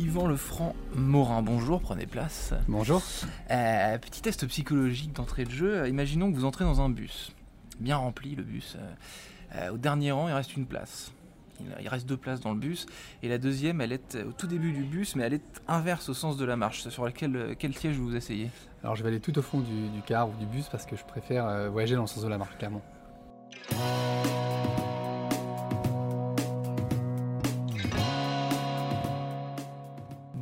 [0.00, 2.54] Yvan Lefranc Morin, bonjour, prenez place.
[2.68, 3.02] Bonjour.
[3.50, 5.86] Euh, petit test psychologique d'entrée de jeu.
[5.88, 7.34] Imaginons que vous entrez dans un bus,
[7.80, 8.78] bien rempli le bus.
[9.54, 11.12] Euh, au dernier rang, il reste une place.
[11.82, 12.86] Il reste deux places dans le bus.
[13.22, 16.14] Et la deuxième, elle est au tout début du bus, mais elle est inverse au
[16.14, 16.88] sens de la marche.
[16.88, 18.48] Sur lequel, quel siège vous vous asseyez?
[18.82, 20.96] Alors je vais aller tout au fond du, du, car ou du bus parce que
[20.96, 22.80] je préfère euh, voyager dans le sens de la marche, clairement.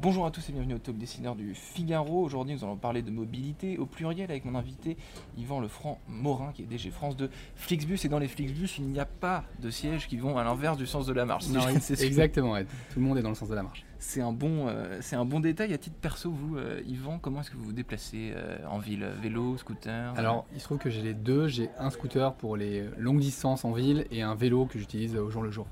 [0.08, 2.22] Bonjour à tous et bienvenue au Talk Dessineur du Figaro.
[2.22, 4.96] Aujourd'hui, nous allons parler de mobilité au pluriel avec mon invité
[5.36, 7.98] Yvan Lefranc Morin, qui est DG France de Flixbus.
[8.04, 10.86] Et dans les Flixbus, il n'y a pas de sièges qui vont à l'inverse du
[10.86, 11.48] sens de la marche.
[11.48, 13.84] Non, exactement, tout le monde est dans le sens de la marche.
[13.98, 15.74] C'est un, bon, euh, c'est un bon détail.
[15.74, 19.06] À titre perso, vous, euh, Yvan, comment est-ce que vous vous déplacez euh, en ville?
[19.20, 20.14] Vélo, scooter?
[20.16, 21.48] Alors, il se trouve que j'ai les deux.
[21.48, 25.28] J'ai un scooter pour les longues distances en ville et un vélo que j'utilise au
[25.28, 25.66] jour le jour.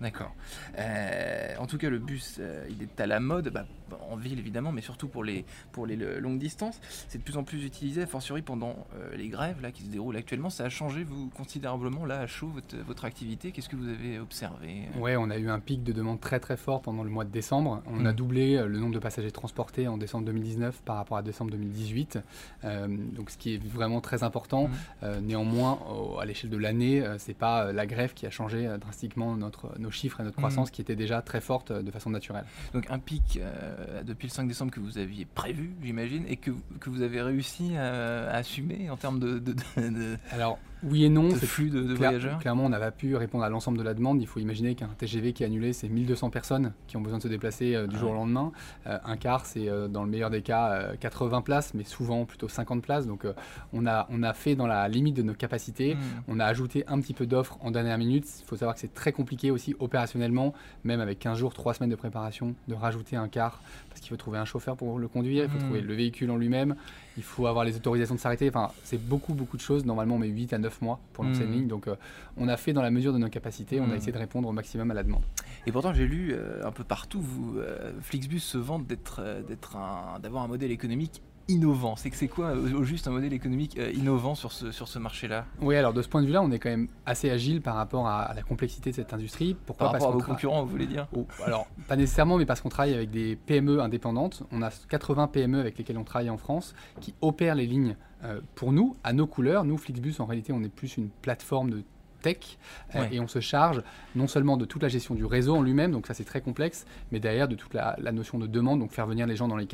[0.00, 0.34] D'accord.
[0.78, 3.64] Euh, en tout cas, le bus, euh, il est à la mode, bah,
[4.10, 6.80] en ville évidemment, mais surtout pour les, pour les longues distances.
[7.08, 9.88] C'est de plus en plus utilisé, a fortiori pendant euh, les grèves là, qui se
[9.88, 10.50] déroulent actuellement.
[10.50, 13.52] Ça a changé vous, considérablement là à chaud votre, votre activité.
[13.52, 16.56] Qu'est-ce que vous avez observé Ouais, on a eu un pic de demande très très
[16.56, 17.82] fort pendant le mois de décembre.
[17.86, 18.16] On a mmh.
[18.16, 22.18] doublé le nombre de passagers transportés en décembre 2019 par rapport à décembre 2018.
[22.62, 24.68] donc ce qui est vraiment très important.
[25.02, 25.06] Mmh.
[25.22, 25.78] néanmoins,
[26.20, 30.20] à l'échelle de l'année, c'est pas la grève qui a changé drastiquement notre nos chiffres
[30.20, 30.72] et notre croissance mmh.
[30.72, 32.44] qui était déjà très forte euh, de façon naturelle.
[32.72, 33.73] Donc un pic euh,
[34.04, 37.76] depuis le 5 décembre que vous aviez prévu, j'imagine, et que, que, vous avez réussi
[37.76, 40.16] à, assumer en termes de, de, de...
[40.30, 41.30] Alors oui et non.
[41.30, 44.20] Ce flux de, voyageurs Clairement, on n'a pas pu répondre à l'ensemble de la demande.
[44.20, 47.22] Il faut imaginer qu'un TGV qui est annulé, c'est 1200 personnes qui ont besoin de
[47.22, 48.52] se déplacer euh, du ah jour au lendemain.
[48.86, 52.48] Euh, un car, c'est euh, dans le meilleur des cas 80 places, mais souvent plutôt
[52.48, 53.06] 50 places.
[53.06, 53.26] Donc
[53.72, 55.94] on, a, on a fait dans la limite de nos capacités.
[55.94, 55.98] Hmm.
[56.28, 58.26] On a ajouté un petit peu d'offres en dernière minute.
[58.40, 61.90] Il faut savoir que c'est très compliqué aussi opérationnellement, même avec 15 jours, 3 semaines
[61.90, 65.44] de préparation, de rajouter un car parce qu'il faut trouver un chauffeur pour le conduire,
[65.44, 65.62] il faut hmm.
[65.62, 66.74] trouver le véhicule en lui-même,
[67.16, 68.48] il faut avoir les autorisations de s'arrêter.
[68.48, 69.84] Enfin, c'est beaucoup, beaucoup de choses.
[69.84, 71.52] Normalement, on met 8 à 9 mois pour lancer une hmm.
[71.52, 71.68] ligne.
[71.68, 71.96] Donc, euh,
[72.36, 73.80] on a fait dans la mesure de nos capacités.
[73.80, 73.94] On a hmm.
[73.94, 75.22] essayé de répondre au maximum à la demande.
[75.66, 79.76] Et pourtant, j'ai lu euh, un peu partout, vous, euh, Flixbus se vante d'être, d'être
[80.20, 83.90] d'avoir un modèle économique innovant C'est que c'est quoi au juste un modèle économique euh,
[83.92, 85.46] innovant sur ce, sur ce marché-là?
[85.60, 88.06] Oui, alors de ce point de vue-là, on est quand même assez agile par rapport
[88.06, 89.56] à, la complexité de cette industrie.
[89.66, 89.86] Pourquoi?
[89.86, 91.06] Par rapport à vos concurrents, vous voulez dire?
[91.14, 94.42] Oh, Alors, pas nécessairement, mais parce qu'on travaille avec des PME indépendantes.
[94.52, 98.40] On a 80 PME avec lesquelles on travaille en France qui opèrent les lignes euh,
[98.54, 99.64] pour nous, à nos couleurs.
[99.64, 101.82] Nous, Flixbus, en réalité, on est plus une plateforme de
[102.22, 102.58] tech
[102.94, 103.82] euh, et on se charge
[104.14, 106.86] non seulement de toute la gestion du réseau en lui-même, donc ça c'est très complexe,
[107.12, 109.58] mais derrière de toute la, la notion de demande, donc faire venir les gens dans
[109.58, 109.66] les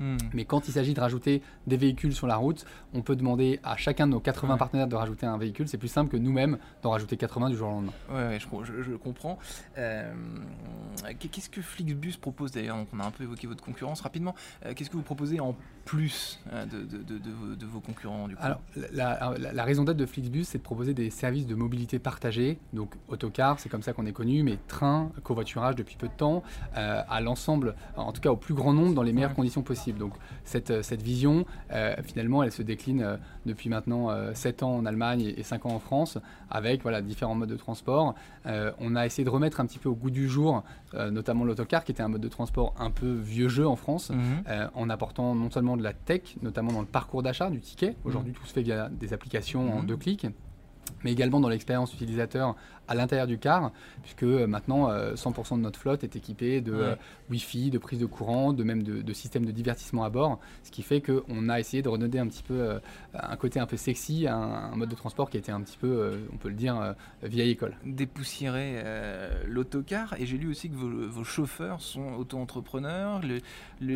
[0.00, 0.16] Hmm.
[0.32, 2.64] Mais quand il s'agit de rajouter des véhicules sur la route,
[2.94, 5.68] on peut demander à chacun de nos 80 partenaires de rajouter un véhicule.
[5.68, 7.92] C'est plus simple que nous-mêmes d'en rajouter 80 du jour au lendemain.
[8.10, 9.38] Oui, je, comprends.
[9.76, 10.12] Euh,
[11.18, 12.76] qu'est-ce que Flixbus propose d'ailleurs?
[12.92, 14.34] On a un peu évoqué votre concurrence rapidement.
[14.64, 15.54] Euh, qu'est-ce que vous proposez en
[15.84, 18.42] plus euh, de, vos concurrents du coup?
[18.42, 18.60] Alors,
[18.92, 22.58] la, raison d'être de Flixbus, c'est de proposer des services de mobilité partagée.
[22.72, 26.42] Donc, autocar, c'est comme ça qu'on est connu, mais train, covoiturage depuis peu de temps,
[26.74, 29.87] à l'ensemble, en tout cas au plus grand nombre, dans les meilleures conditions possibles.
[29.96, 33.16] Donc cette, euh, cette vision, euh, finalement, elle se décline euh,
[33.46, 36.18] depuis maintenant 7 ans en Allemagne et 5 ans en France,
[36.50, 38.14] avec voilà, différents modes de transport.
[38.44, 40.62] on a essayé de remettre un petit peu au goût du jour,
[40.92, 44.70] notamment l'autocar, qui était un mode de transport un peu vieux jeu en France, mhm.
[44.74, 47.96] en apportant non seulement de la tech, notamment dans le parcours d'achat du ticket.
[48.04, 48.38] Aujourd'hui, mhm.
[48.38, 49.86] tout se fait via des applications en mhm.
[49.86, 50.26] deux clics
[51.04, 52.56] mais également dans l'expérience utilisateur
[52.88, 53.70] à l'intérieur du car,
[54.02, 56.94] puisque euh, maintenant 100% euh, de notre flotte est équipée de euh,
[57.30, 60.82] Wi-Fi, de prise de courant, de même de, systèmes de divertissement à bord, ce qui
[60.82, 62.78] fait qu'on a essayé de redonner un petit peu
[63.14, 66.18] un côté un peu sexy à un, mode de transport qui était un petit peu,
[66.32, 67.74] on peut le dire, vieille école.
[67.84, 68.82] Dépoussiérer
[69.46, 73.40] l'autocar, et j'ai lu aussi que vos, chauffeurs sont auto-entrepreneurs, le,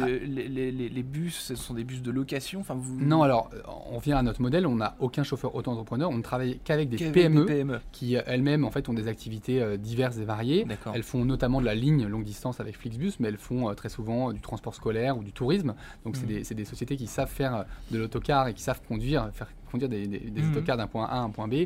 [0.02, 0.06] ah.
[0.06, 3.00] les, les, bus, ce sont des bus de location enfin vous...
[3.00, 3.48] Non, alors
[3.90, 7.10] on vient à notre modèle, on n'a aucun chauffeur auto-entrepreneur, on ne travaille qu'avec des,
[7.10, 10.66] PME, PME, qui elles-mêmes en fait ont des activités euh, diverses et variées.
[10.94, 13.88] Elles font notamment de la ligne longue distance avec Flixbus, mais elles font euh, très
[13.88, 15.74] souvent euh, du transport scolaire ou du tourisme.
[16.04, 16.42] Donc c'est mmh.
[16.42, 20.06] des, des, sociétés qui savent faire de l'autocar et qui savent conduire, faire conduire des,
[20.06, 20.50] des, mmh.
[20.50, 21.64] autocars d'un point A à un point B.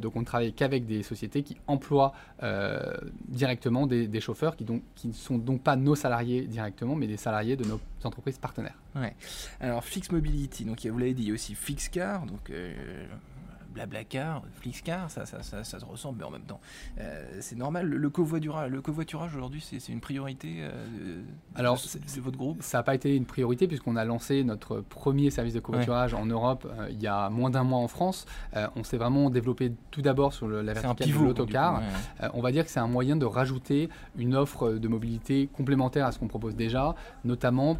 [0.00, 2.12] donc on ne travaille qu'avec des sociétés qui emploient
[3.28, 7.16] directement des, chauffeurs qui, donc, qui ne sont donc pas nos salariés directement, mais des
[7.16, 8.78] salariés de nos entreprises partenaires.
[8.94, 9.14] Ouais.
[9.60, 12.52] Alors Flix Mobility, donc vous l'avez dit, il y a aussi Flixcar, donc
[13.72, 16.60] Blablacar, Flixcar, ça, ça, ça, ça, se ressemble, mais en même temps,
[17.40, 17.86] c'est normal.
[17.86, 20.64] Le, covoiturage, le covoiturage aujourd'hui, c'est une priorité
[21.54, 22.62] Alors, de, votre groupe?
[22.62, 26.26] Ça n'a pas été une priorité puisqu'on a lancé notre premier service de covoiturage en
[26.26, 28.26] Europe il y a moins d'un mois en France.
[28.76, 31.82] on s'est vraiment développé tout d'abord sur le, la verticale de l'autocar.
[32.34, 36.12] on va dire que c'est un moyen de rajouter une offre de mobilité complémentaire à
[36.12, 36.94] ce qu'on propose déjà,
[37.24, 37.78] notamment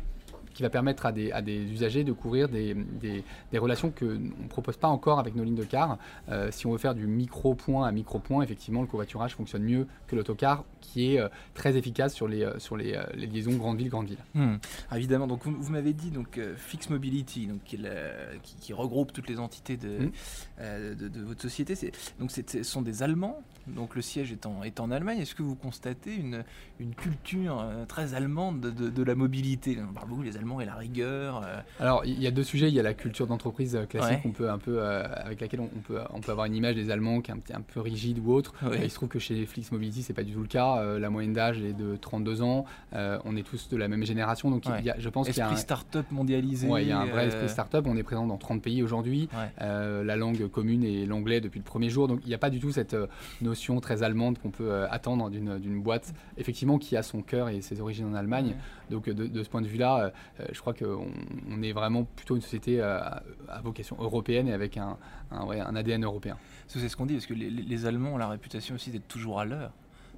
[0.54, 4.06] qui va permettre à des, à des usagers de couvrir des, des, des relations qu'on
[4.06, 5.98] ne propose pas encore avec nos lignes de car.
[6.28, 10.16] Euh, si on veut faire du micro-point à micro-point, effectivement, le covoiturage fonctionne mieux que
[10.16, 13.88] l'autocar, qui est euh, très efficace sur les, euh, sur les, les liaisons grande ville,
[13.88, 14.24] grande ville.
[14.34, 14.56] Hmm.
[14.90, 17.78] Ah, évidemment, donc vous, vous m'avez dit donc Fix Mobility, donc, qui,
[18.60, 20.94] qui, regroupe toutes les entités de, hmm.
[20.96, 21.74] de, de, votre société.
[22.18, 25.18] Donc ce sont des Allemands, donc le siège est en, est en Allemagne.
[25.20, 26.44] Est-ce que vous constatez une,
[26.78, 29.78] une culture très allemande de, de, la mobilité?
[29.88, 31.60] On parle beaucoup des et la rigueur euh.
[31.78, 32.68] Alors, il y a deux sujets.
[32.68, 35.60] Il y a la culture d'entreprise euh, classique, on peut un peu, euh, avec laquelle
[35.60, 38.32] on, peut, on peut avoir une image des Allemands qui est un, peu rigide ou
[38.32, 38.54] autre.
[38.82, 40.82] il se trouve que chez Flix Mobility, c'est pas du tout le cas.
[40.98, 42.64] la moyenne d'âge est de 32 ans.
[42.92, 44.50] on est tous de la même génération.
[44.50, 46.68] Donc, il y a, je pense qu'il y a un start-up mondialisé.
[46.80, 47.84] il y a un vrai esprit start-up.
[47.86, 49.28] On est présent dans 30 pays aujourd'hui.
[49.58, 52.08] la langue commune est l'anglais depuis le premier jour.
[52.08, 52.96] Donc, il n'y a pas du tout cette
[53.40, 57.80] notion très allemande qu'on peut attendre d'une boîte, effectivement, qui a son cœur et ses
[57.80, 58.54] origines en Allemagne.
[58.90, 60.12] Donc, de, de, ce point de vue-là,
[60.52, 61.06] je crois qu'on
[61.50, 63.22] on est vraiment plutôt une société à,
[63.62, 64.96] vocation européenne et avec un,
[65.30, 66.36] ADN européen.
[66.66, 69.44] C'est ce qu'on dit, parce que les, Allemands ont la réputation aussi d'être toujours à
[69.44, 69.72] l'heure.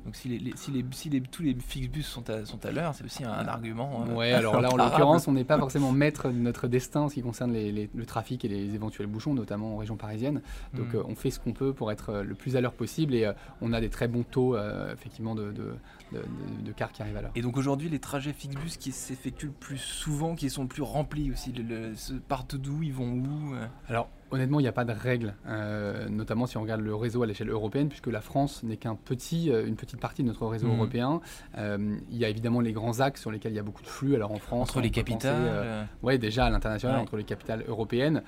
[0.04, 3.04] Donc si, les, si, les, si tous les Fixbus sont à, sont à l'heure, c'est
[3.04, 4.04] aussi un, argument.
[4.08, 7.08] Euh, ouais, alors là en l'occurrence, on n'est pas forcément maître de notre destin en
[7.08, 10.42] ce qui concerne le trafic et les éventuels bouchons, notamment en région parisienne.
[10.74, 10.96] Donc hmm.
[10.96, 13.72] euh, on fait ce qu'on peut pour être le plus à l'heure possible et on
[13.72, 14.56] a des très bons taux
[14.92, 17.32] effectivement de, de, cars qui arrivent à l'heure.
[17.34, 20.82] Et donc aujourd'hui, les trajets Fixbus qui s'effectuent le plus souvent, qui sont le plus
[20.82, 21.92] remplis aussi, le,
[22.28, 23.66] partent d'où, ils vont où euh?
[23.88, 27.22] Alors Honnêtement, il n'y a pas de règle, euh, notamment si on regarde le réseau
[27.22, 30.46] à l'échelle européenne, puisque la France n'est qu'un petit, euh, une petite partie de notre
[30.46, 30.74] réseau mmh.
[30.74, 31.20] européen.
[31.58, 33.88] Euh, il y a évidemment les grands axes sur lesquels il y a beaucoup de
[33.88, 34.14] flux.
[34.14, 38.22] Alors en France, entre les capitales, oui, déjà à l'international, entre les capitales européennes,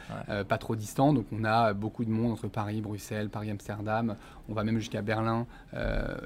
[0.46, 1.14] pas trop distants.
[1.14, 4.16] Donc on a beaucoup de monde entre Paris, Bruxelles, Paris, Amsterdam.
[4.50, 5.46] On va même jusqu'à Berlin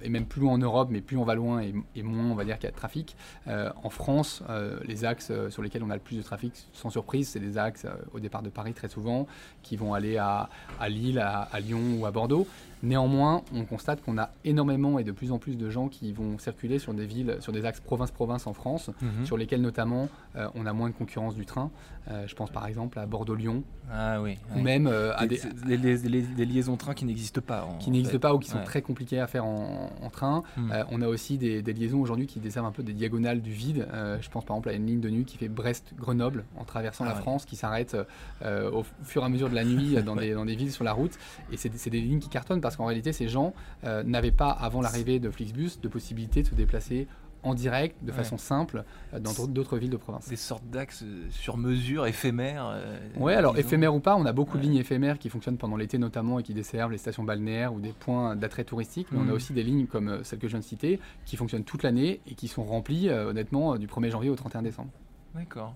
[0.03, 2.45] et même plus loin en Europe, mais plus on va loin et, moins on va
[2.45, 3.17] dire qu'il y a de trafic.
[3.47, 4.43] en France,
[4.85, 7.87] les axes sur lesquels on a le plus de trafic, sans surprise, c'est des axes
[8.13, 9.29] au départ de Paris très souvent
[9.68, 10.49] qui vont aller à,
[10.89, 12.47] Lille, à, Lyon ou à Bordeaux.
[12.83, 16.39] Néanmoins, on constate qu'on a énormément et de plus en plus de gens qui vont
[16.39, 19.27] circuler sur des villes, sur des axes province-province en France, mhm.
[19.27, 21.71] sur lesquels notamment euh, on a moins de concurrence du train.
[22.11, 23.65] Euh, je pense par exemple à Bordeaux-Lyon.
[23.93, 24.39] Ah oui.
[24.55, 27.69] Ou même euh, à des, des, liaisons train qui n'existent pas.
[27.81, 30.43] qui n'existent pas ou qui sont très compliquées à faire en, train.
[30.57, 30.73] Hmm.
[30.91, 33.87] on a aussi des, liaisons aujourd'hui qui desservent un peu des diagonales du vide.
[34.21, 37.09] je pense par exemple à une ligne de nuit qui fait Brest-Grenoble en traversant ah
[37.09, 37.97] la France, qui s'arrête
[38.45, 41.13] au fur et à mesure de la nuit dans des villes sur la route.
[41.53, 43.55] Et c'est des lignes qui cartonnent parce qu'en réalité, ces gens
[43.85, 47.07] euh, n'avaient pas, avant l'arrivée de Flixbus, de possibilité de se déplacer
[47.43, 48.85] en direct, de façon simple,
[49.15, 50.29] euh, dans d'autres villes de province.
[50.29, 52.79] Des sortes d'axes euh, sur mesure, éphémères
[53.17, 55.97] Oui, alors éphémères ou pas, on a beaucoup de lignes éphémères qui fonctionnent pendant l'été
[55.97, 59.07] notamment et qui desservent les stations balnéaires ou des points d'attrait touristique.
[59.13, 59.33] Mais on a mmh.
[59.33, 62.35] aussi des lignes comme celle que je viens de citer qui fonctionnent toute l'année et
[62.35, 64.91] qui sont remplies, honnêtement, du 1er janvier au 31 décembre.
[65.35, 65.75] D'accord.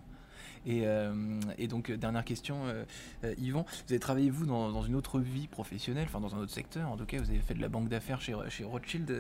[0.69, 5.21] Euh, et, donc, euh, dernière question, euh, Yvan, vous avez travaillé, vous, dans, une autre
[5.21, 7.69] vie professionnelle, enfin dans un autre secteur, en tout cas, vous avez fait de la
[7.69, 9.11] banque d'affaires chez Rothschild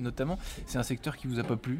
[0.00, 0.38] notamment.
[0.66, 1.78] C'est un secteur qui vous a pas plu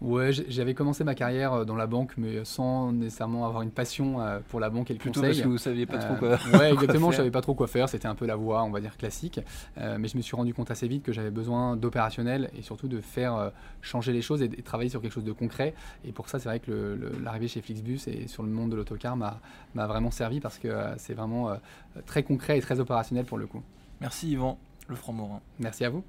[0.00, 4.16] Ouais, j'avais commencé ma carrière dans la banque, mais sans nécessairement avoir une passion
[4.48, 5.34] pour la banque et le Plutôt conseil.
[5.34, 6.38] parce que vous saviez pas trop quoi.
[6.58, 7.10] ouais, exactement.
[7.10, 7.88] je savais pas trop quoi faire.
[7.88, 9.40] C'était un peu la voie, on va dire classique.
[9.76, 13.00] mais je me suis rendu compte assez vite que j'avais besoin d'opérationnel et surtout de
[13.00, 13.52] faire
[13.82, 15.74] changer les choses et, de travailler sur quelque chose de concret.
[16.04, 19.16] Et pour ça, c'est vrai que l'arrivée chez Flixbus et sur le monde de l'autocar
[19.16, 19.40] m'a
[19.74, 21.56] vraiment servi parce que euh, c'est vraiment euh,
[22.06, 23.62] très concret et très opérationnel pour le coup.
[24.00, 24.58] Merci Yvan,
[24.88, 25.40] le franc Morin.
[25.58, 26.04] Merci à vous.